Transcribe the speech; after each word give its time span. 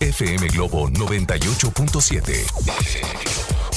FM 0.00 0.46
Globo 0.48 0.88
98.7. 0.90 2.44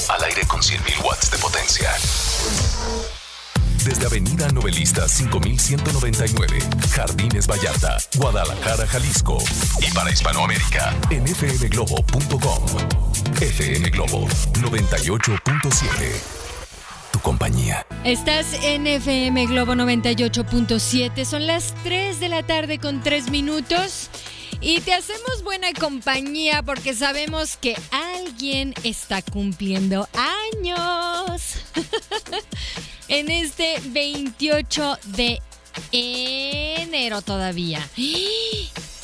Al 0.08 0.24
aire 0.24 0.42
con 0.46 0.60
100.000 0.60 1.04
watts 1.04 1.30
de 1.32 1.38
potencia. 1.38 1.90
Desde 3.84 4.06
Avenida 4.06 4.48
Novelista 4.50 5.08
5199, 5.08 6.60
Jardines 6.94 7.48
Vallarta, 7.48 7.98
Guadalajara, 8.16 8.86
Jalisco. 8.86 9.38
Y 9.80 9.90
para 9.92 10.12
Hispanoamérica, 10.12 10.94
en 11.10 11.26
fmglobo.com. 11.26 12.66
FM 13.40 13.90
Globo 13.90 14.28
98.7. 14.60 15.88
Tu 17.12 17.18
compañía. 17.18 17.84
Estás 18.04 18.46
en 18.62 18.86
FM 18.86 19.46
Globo 19.46 19.74
98.7. 19.74 21.24
Son 21.24 21.48
las 21.48 21.74
3 21.82 22.20
de 22.20 22.28
la 22.28 22.44
tarde 22.44 22.78
con 22.78 23.02
3 23.02 23.30
minutos. 23.30 24.08
Y 24.64 24.80
te 24.80 24.94
hacemos 24.94 25.42
buena 25.42 25.72
compañía 25.72 26.62
porque 26.62 26.94
sabemos 26.94 27.56
que 27.56 27.76
alguien 27.90 28.74
está 28.84 29.20
cumpliendo 29.20 30.08
años. 30.14 31.56
en 33.08 33.28
este 33.28 33.80
28 33.86 34.98
de 35.16 35.42
enero 35.90 37.22
todavía. 37.22 37.86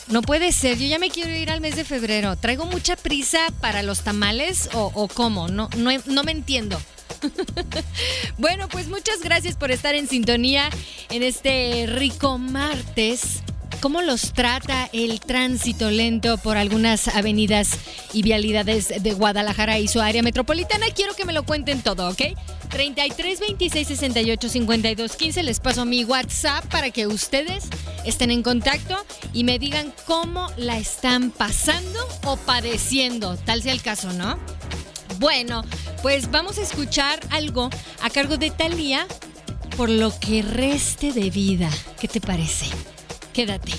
No 0.08 0.22
puede 0.22 0.52
ser, 0.52 0.78
yo 0.78 0.86
ya 0.86 0.98
me 0.98 1.10
quiero 1.10 1.28
ir 1.28 1.50
al 1.50 1.60
mes 1.60 1.76
de 1.76 1.84
febrero. 1.84 2.34
¿Traigo 2.34 2.64
mucha 2.64 2.96
prisa 2.96 3.40
para 3.60 3.82
los 3.82 4.04
tamales 4.04 4.70
o, 4.72 5.06
cómo? 5.06 5.48
No, 5.48 5.68
no 5.76 6.24
me 6.24 6.32
entiendo. 6.32 6.80
bueno, 8.38 8.68
pues 8.68 8.88
muchas 8.88 9.20
gracias 9.20 9.56
por 9.56 9.70
estar 9.70 9.94
en 9.94 10.08
sintonía 10.08 10.70
en 11.10 11.22
este 11.22 11.84
rico 11.86 12.38
martes. 12.38 13.42
¿Cómo 13.80 14.02
los 14.02 14.32
trata 14.32 14.90
el 14.92 15.20
tránsito 15.20 15.90
lento 15.92 16.36
por 16.38 16.56
algunas 16.56 17.06
avenidas 17.06 17.78
y 18.12 18.22
vialidades 18.22 18.92
de 19.02 19.12
Guadalajara 19.12 19.78
y 19.78 19.86
su 19.86 20.00
área 20.00 20.20
metropolitana? 20.20 20.86
Quiero 20.94 21.14
que 21.14 21.24
me 21.24 21.32
lo 21.32 21.44
cuenten 21.44 21.82
todo, 21.82 22.08
¿ok? 22.08 22.22
33 22.70 23.38
26 23.38 23.86
68 23.86 24.48
52 24.48 25.16
15 25.16 25.42
les 25.44 25.60
paso 25.60 25.84
mi 25.84 26.04
WhatsApp 26.04 26.64
para 26.66 26.90
que 26.90 27.06
ustedes 27.06 27.68
estén 28.04 28.32
en 28.32 28.42
contacto 28.42 28.96
y 29.32 29.44
me 29.44 29.60
digan 29.60 29.94
cómo 30.06 30.50
la 30.56 30.76
están 30.76 31.30
pasando 31.30 32.00
o 32.24 32.36
padeciendo, 32.36 33.36
tal 33.36 33.62
sea 33.62 33.72
el 33.72 33.80
caso, 33.80 34.12
¿no? 34.12 34.40
Bueno, 35.20 35.64
pues 36.02 36.32
vamos 36.32 36.58
a 36.58 36.62
escuchar 36.62 37.20
algo 37.30 37.70
a 38.02 38.10
cargo 38.10 38.38
de 38.38 38.50
Talía 38.50 39.06
por 39.76 39.88
lo 39.88 40.12
que 40.18 40.42
reste 40.42 41.12
de 41.12 41.30
vida. 41.30 41.70
¿Qué 42.00 42.08
te 42.08 42.20
parece? 42.20 42.66
Quédate. 43.38 43.72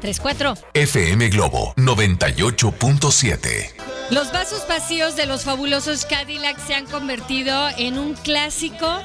3-4. 0.00 0.56
FM 0.72 1.28
Globo 1.28 1.74
98.7. 1.76 3.74
Los 4.08 4.32
vasos 4.32 4.66
vacíos 4.66 5.16
de 5.16 5.26
los 5.26 5.44
fabulosos 5.44 6.06
Cadillac 6.06 6.58
se 6.66 6.74
han 6.74 6.86
convertido 6.86 7.68
en 7.76 7.98
un 7.98 8.14
clásico 8.14 9.02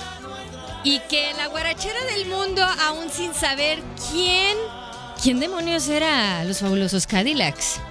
y 0.85 1.01
que 1.09 1.33
la 1.35 1.47
guarachera 1.47 2.05
del 2.15 2.25
mundo, 2.27 2.65
aún 2.87 3.09
sin 3.09 3.33
saber 3.33 3.83
quién, 4.09 4.55
quién 5.21 5.41
demonios 5.41 5.89
era 5.89 6.45
los 6.45 6.59
fabulosos 6.59 7.05
Cadillacs. 7.05 7.81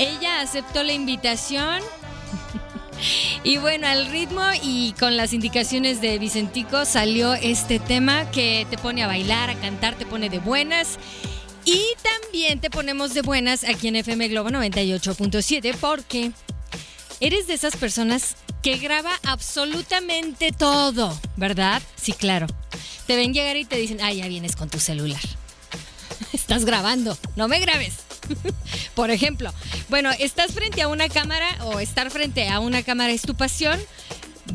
Ella 0.00 0.40
aceptó 0.40 0.82
la 0.82 0.92
invitación 0.92 1.82
y 3.44 3.58
bueno, 3.58 3.86
al 3.86 4.06
ritmo 4.06 4.42
y 4.62 4.92
con 4.98 5.16
las 5.16 5.32
indicaciones 5.32 6.00
de 6.00 6.18
Vicentico 6.18 6.84
salió 6.84 7.34
este 7.34 7.78
tema 7.78 8.30
que 8.30 8.66
te 8.70 8.78
pone 8.78 9.02
a 9.02 9.06
bailar, 9.06 9.50
a 9.50 9.54
cantar, 9.54 9.94
te 9.94 10.06
pone 10.06 10.28
de 10.30 10.38
buenas. 10.38 10.98
Y 11.64 11.82
también 12.02 12.60
te 12.60 12.70
ponemos 12.70 13.12
de 13.12 13.22
buenas 13.22 13.64
aquí 13.64 13.88
en 13.88 13.96
FM 13.96 14.28
Globo 14.28 14.50
98.7 14.50 15.76
porque 15.80 16.30
eres 17.20 17.46
de 17.48 17.54
esas 17.54 17.76
personas 17.76 18.36
que 18.62 18.78
graba 18.78 19.12
absolutamente 19.24 20.52
todo, 20.52 21.18
¿verdad? 21.36 21.82
Sí, 21.96 22.12
claro. 22.12 22.46
Te 23.06 23.16
ven 23.16 23.32
llegar 23.32 23.56
y 23.56 23.64
te 23.64 23.76
dicen, 23.76 23.98
ah, 24.00 24.12
ya 24.12 24.28
vienes 24.28 24.56
con 24.56 24.68
tu 24.68 24.78
celular. 24.78 25.20
Estás 26.32 26.64
grabando, 26.64 27.16
no 27.36 27.48
me 27.48 27.58
grabes. 27.58 28.05
Por 28.94 29.10
ejemplo, 29.10 29.52
bueno, 29.88 30.10
estás 30.18 30.52
frente 30.52 30.82
a 30.82 30.88
una 30.88 31.08
cámara 31.08 31.46
o 31.64 31.80
estar 31.80 32.10
frente 32.10 32.48
a 32.48 32.60
una 32.60 32.82
cámara 32.82 33.12
es 33.12 33.22
tu 33.22 33.34
pasión. 33.34 33.78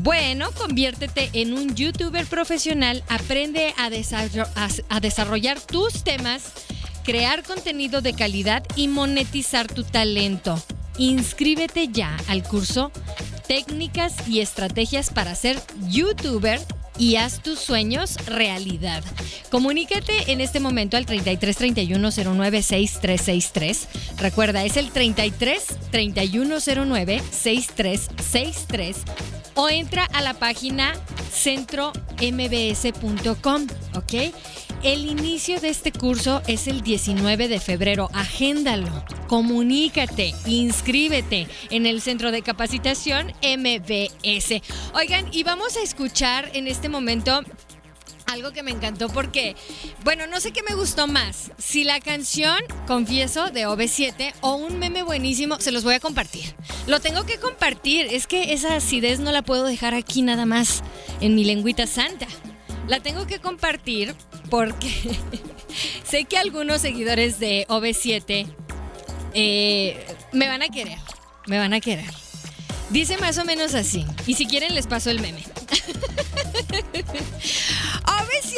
Bueno, 0.00 0.50
conviértete 0.52 1.30
en 1.34 1.52
un 1.52 1.74
youtuber 1.74 2.26
profesional, 2.26 3.04
aprende 3.08 3.74
a, 3.76 3.90
a 4.88 5.00
desarrollar 5.00 5.60
tus 5.60 6.02
temas, 6.02 6.52
crear 7.04 7.42
contenido 7.42 8.00
de 8.00 8.14
calidad 8.14 8.64
y 8.74 8.88
monetizar 8.88 9.66
tu 9.66 9.84
talento. 9.84 10.60
Inscríbete 10.98 11.88
ya 11.88 12.16
al 12.28 12.42
curso 12.42 12.90
Técnicas 13.46 14.28
y 14.28 14.40
estrategias 14.40 15.10
para 15.10 15.34
ser 15.34 15.60
youtuber 15.88 16.60
y 16.98 17.16
haz 17.16 17.42
tus 17.42 17.58
sueños 17.58 18.16
realidad. 18.26 19.02
Comunícate 19.50 20.32
en 20.32 20.40
este 20.40 20.60
momento 20.60 20.96
al 20.96 21.06
33 21.06 21.56
31 21.56 22.08
09 22.10 22.62
6363. 22.62 23.88
Recuerda, 24.18 24.64
es 24.64 24.76
el 24.76 24.90
33 24.90 25.66
31 25.90 26.56
09 26.86 27.22
6363 27.30 28.96
o 29.54 29.68
entra 29.68 30.04
a 30.04 30.22
la 30.22 30.34
página 30.34 30.94
centrombs.com, 31.32 33.66
¿ok? 33.94 34.14
El 34.82 35.06
inicio 35.06 35.60
de 35.60 35.68
este 35.68 35.92
curso 35.92 36.42
es 36.48 36.66
el 36.66 36.82
19 36.82 37.46
de 37.46 37.60
febrero. 37.60 38.10
Agéndalo, 38.12 39.04
comunícate, 39.28 40.34
inscríbete 40.44 41.46
en 41.70 41.86
el 41.86 42.00
Centro 42.00 42.32
de 42.32 42.42
Capacitación 42.42 43.28
MBS. 43.42 44.60
Oigan, 44.94 45.26
y 45.30 45.44
vamos 45.44 45.76
a 45.76 45.82
escuchar 45.82 46.50
en 46.54 46.66
este 46.66 46.88
momento 46.88 47.42
algo 48.32 48.52
que 48.52 48.62
me 48.62 48.70
encantó 48.70 49.08
porque, 49.08 49.54
bueno, 50.04 50.26
no 50.26 50.40
sé 50.40 50.52
qué 50.52 50.62
me 50.62 50.74
gustó 50.74 51.06
más. 51.06 51.52
Si 51.58 51.84
la 51.84 52.00
canción, 52.00 52.58
confieso, 52.86 53.50
de 53.50 53.66
OV7 53.66 54.34
o 54.40 54.54
un 54.56 54.78
meme 54.78 55.02
buenísimo, 55.02 55.60
se 55.60 55.70
los 55.70 55.84
voy 55.84 55.94
a 55.94 56.00
compartir. 56.00 56.54
Lo 56.86 57.00
tengo 57.00 57.24
que 57.24 57.38
compartir. 57.38 58.06
Es 58.10 58.26
que 58.26 58.52
esa 58.52 58.76
acidez 58.76 59.20
no 59.20 59.32
la 59.32 59.42
puedo 59.42 59.64
dejar 59.64 59.94
aquí 59.94 60.22
nada 60.22 60.46
más 60.46 60.82
en 61.20 61.34
mi 61.34 61.44
lengüita 61.44 61.86
santa. 61.86 62.26
La 62.88 63.00
tengo 63.00 63.26
que 63.26 63.38
compartir 63.38 64.14
porque 64.50 64.90
sé 66.04 66.24
que 66.24 66.38
algunos 66.38 66.80
seguidores 66.80 67.38
de 67.38 67.66
OV7 67.68 68.46
eh, 69.34 70.06
me 70.32 70.48
van 70.48 70.62
a 70.62 70.68
querer. 70.68 70.98
Me 71.46 71.58
van 71.58 71.74
a 71.74 71.80
querer. 71.80 72.10
Dice 72.90 73.16
más 73.18 73.38
o 73.38 73.44
menos 73.44 73.74
así. 73.74 74.04
Y 74.26 74.34
si 74.34 74.46
quieren 74.46 74.74
les 74.74 74.86
paso 74.86 75.10
el 75.10 75.20
meme. 75.20 75.42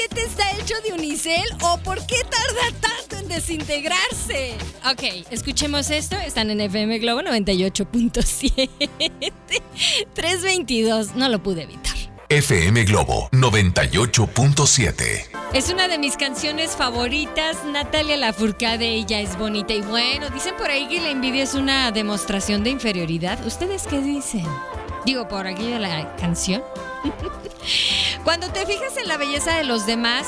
¿OV7 0.04 0.18
está 0.18 0.50
hecho 0.52 0.74
de 0.84 0.92
unicel 0.92 1.44
o 1.62 1.78
por 1.78 2.04
qué 2.06 2.16
tarda 2.24 2.70
tanto 2.80 3.16
en 3.16 3.28
desintegrarse? 3.28 4.54
Ok, 4.90 5.02
escuchemos 5.30 5.90
esto. 5.90 6.16
Están 6.16 6.50
en 6.50 6.60
FM 6.60 6.98
Globo 6.98 7.22
98.7. 7.22 8.68
322. 10.14 11.14
No 11.24 11.28
lo 11.28 11.42
pude 11.42 11.62
evitar. 11.62 11.94
FM 12.28 12.84
Globo 12.84 13.28
98.7. 13.32 15.26
Es 15.52 15.70
una 15.70 15.88
de 15.88 15.98
mis 15.98 16.16
canciones 16.16 16.72
favoritas. 16.72 17.64
Natalia 17.64 18.16
Lafourcade, 18.16 18.88
ella 18.88 19.20
es 19.20 19.38
bonita. 19.38 19.72
Y 19.74 19.82
bueno, 19.82 20.30
dicen 20.30 20.54
por 20.56 20.70
ahí 20.70 20.88
que 20.88 21.00
la 21.00 21.10
envidia 21.10 21.42
es 21.44 21.54
una 21.54 21.92
demostración 21.92 22.64
de 22.64 22.70
inferioridad. 22.70 23.44
¿Ustedes 23.46 23.86
qué 23.86 24.00
dicen? 24.00 24.46
Digo, 25.06 25.28
por 25.28 25.46
aquí 25.46 25.70
de 25.70 25.78
la 25.78 26.16
canción. 26.16 26.62
Cuando 28.24 28.50
te 28.50 28.66
fijas 28.66 28.96
en 28.96 29.08
la 29.08 29.16
belleza 29.16 29.56
de 29.56 29.64
los 29.64 29.86
demás, 29.86 30.26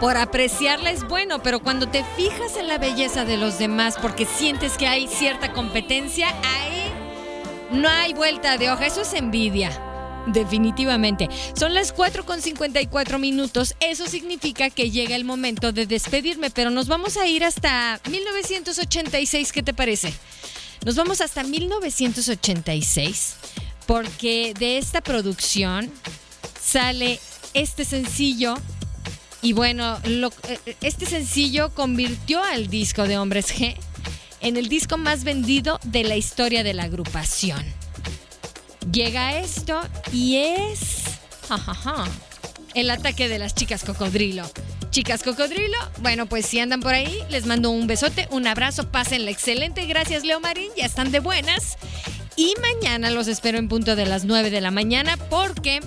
por 0.00 0.16
apreciarla 0.16 0.90
es 0.90 1.06
bueno, 1.06 1.42
pero 1.42 1.60
cuando 1.60 1.88
te 1.88 2.04
fijas 2.16 2.56
en 2.56 2.68
la 2.68 2.78
belleza 2.78 3.24
de 3.24 3.36
los 3.36 3.58
demás 3.58 3.96
porque 4.00 4.24
sientes 4.24 4.78
que 4.78 4.86
hay 4.86 5.06
cierta 5.08 5.52
competencia, 5.52 6.28
ahí 6.28 6.90
no 7.72 7.88
hay 7.88 8.14
vuelta 8.14 8.56
de 8.56 8.70
hoja. 8.70 8.86
Eso 8.86 9.02
es 9.02 9.14
envidia. 9.14 9.86
Definitivamente. 10.26 11.28
Son 11.58 11.74
las 11.74 11.92
4 11.92 12.24
con 12.24 12.40
54 12.40 13.18
minutos. 13.18 13.74
Eso 13.80 14.06
significa 14.06 14.70
que 14.70 14.90
llega 14.90 15.16
el 15.16 15.24
momento 15.24 15.72
de 15.72 15.86
despedirme, 15.86 16.50
pero 16.50 16.70
nos 16.70 16.88
vamos 16.88 17.16
a 17.16 17.26
ir 17.26 17.44
hasta 17.44 18.00
1986. 18.10 19.52
¿Qué 19.52 19.62
te 19.62 19.74
parece? 19.74 20.12
Nos 20.84 20.96
vamos 20.96 21.20
hasta 21.20 21.42
1986 21.42 23.36
porque 23.90 24.54
de 24.56 24.78
esta 24.78 25.00
producción 25.00 25.90
sale 26.62 27.18
este 27.54 27.84
sencillo 27.84 28.54
y 29.42 29.52
bueno, 29.52 29.98
lo- 30.04 30.32
eh, 30.46 30.76
este 30.80 31.06
sencillo 31.06 31.74
convirtió 31.74 32.40
al 32.40 32.68
disco 32.68 33.08
de 33.08 33.18
Hombres 33.18 33.52
G 33.52 33.74
en 34.42 34.56
el 34.56 34.68
disco 34.68 34.96
más 34.96 35.24
vendido 35.24 35.80
de 35.82 36.04
la 36.04 36.14
historia 36.16 36.62
de 36.62 36.72
la 36.72 36.84
agrupación. 36.84 37.64
Llega 38.92 39.40
esto 39.40 39.80
y 40.12 40.36
es 40.36 40.78
jajaja, 41.48 42.04
el 42.74 42.90
ataque 42.90 43.28
de 43.28 43.40
las 43.40 43.56
chicas 43.56 43.82
cocodrilo. 43.82 44.48
Chicas 44.92 45.24
cocodrilo, 45.24 45.78
bueno, 46.00 46.26
pues 46.26 46.46
si 46.46 46.60
andan 46.60 46.80
por 46.80 46.94
ahí, 46.94 47.18
les 47.28 47.44
mando 47.46 47.70
un 47.70 47.88
besote, 47.88 48.28
un 48.30 48.46
abrazo, 48.46 48.88
pásenla 48.90 49.30
excelente. 49.32 49.84
Gracias, 49.86 50.22
Leo 50.24 50.38
Marín, 50.38 50.70
ya 50.76 50.86
están 50.86 51.10
de 51.10 51.18
buenas. 51.18 51.76
Y 52.40 52.54
mañana 52.62 53.10
los 53.10 53.28
espero 53.28 53.58
en 53.58 53.68
punto 53.68 53.96
de 53.96 54.06
las 54.06 54.24
9 54.24 54.48
de 54.48 54.62
la 54.62 54.70
mañana 54.70 55.18
porque 55.28 55.80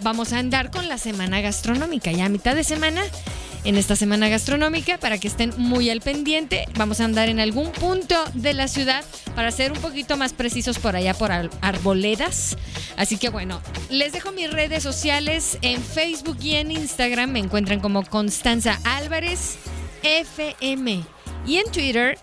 vamos 0.00 0.32
a 0.32 0.38
andar 0.40 0.72
con 0.72 0.88
la 0.88 0.98
semana 0.98 1.40
gastronómica. 1.40 2.10
Ya 2.10 2.24
a 2.24 2.28
mitad 2.28 2.56
de 2.56 2.64
semana, 2.64 3.00
en 3.62 3.76
esta 3.76 3.94
semana 3.94 4.28
gastronómica, 4.28 4.98
para 4.98 5.18
que 5.18 5.28
estén 5.28 5.52
muy 5.56 5.88
al 5.88 6.00
pendiente, 6.00 6.64
vamos 6.74 7.00
a 7.00 7.04
andar 7.04 7.28
en 7.28 7.38
algún 7.38 7.70
punto 7.70 8.16
de 8.34 8.54
la 8.54 8.66
ciudad 8.66 9.04
para 9.36 9.52
ser 9.52 9.70
un 9.70 9.78
poquito 9.78 10.16
más 10.16 10.32
precisos 10.32 10.80
por 10.80 10.96
allá 10.96 11.14
por 11.14 11.30
Ar- 11.30 11.48
Arboledas. 11.60 12.56
Así 12.96 13.16
que 13.16 13.28
bueno, 13.28 13.62
les 13.88 14.10
dejo 14.12 14.32
mis 14.32 14.50
redes 14.50 14.82
sociales 14.82 15.58
en 15.62 15.80
Facebook 15.80 16.38
y 16.42 16.56
en 16.56 16.72
Instagram. 16.72 17.30
Me 17.30 17.38
encuentran 17.38 17.78
como 17.78 18.02
Constanza 18.04 18.80
Álvarez 18.82 19.58
FM. 20.02 21.04
Y 21.46 21.58
en 21.58 21.70
Twitter 21.70 22.18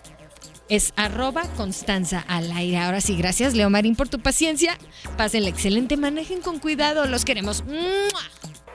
es 0.68 0.92
arroba 0.96 1.42
Constanza 1.56 2.24
al 2.28 2.52
aire. 2.52 2.78
Ahora 2.78 3.00
sí, 3.00 3.16
gracias 3.16 3.54
Leo 3.54 3.70
Marín 3.70 3.96
por 3.96 4.08
tu 4.08 4.20
paciencia. 4.20 4.78
Pásenla 5.16 5.48
excelente, 5.48 5.96
manejen 5.96 6.40
con 6.40 6.58
cuidado, 6.58 7.06
los 7.06 7.24
queremos. 7.24 7.64
¡Mua! 7.64 8.22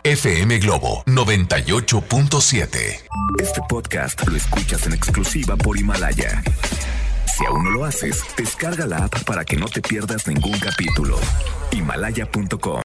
FM 0.04 0.58
Globo 0.60 1.04
98.7. 1.06 3.04
Este 3.40 3.62
podcast 3.70 4.28
lo 4.28 4.36
escuchas 4.36 4.86
en 4.86 4.94
exclusiva 4.94 5.56
por 5.56 5.78
Himalaya. 5.78 6.44
Si 7.38 7.46
aún 7.46 7.64
no 7.64 7.70
lo 7.70 7.86
haces, 7.86 8.22
descarga 8.38 8.86
la 8.86 9.06
app 9.06 9.24
para 9.24 9.46
que 9.46 9.56
no 9.56 9.68
te 9.68 9.82
pierdas 9.82 10.28
ningún 10.28 10.60
capítulo. 10.60 11.18
Himalaya.com 11.72 12.82